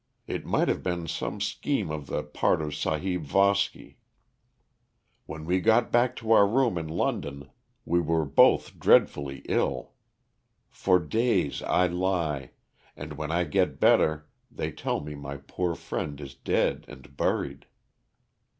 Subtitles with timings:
[0.25, 3.97] "It might have been some scheme on the part of Sahib Voski.
[5.27, 7.51] When we got back to our room in London
[7.85, 9.91] we were both dreadfully ill.
[10.71, 12.49] For days I lie,
[12.97, 17.67] and when I get better they tell me my poor friend is dead and buried.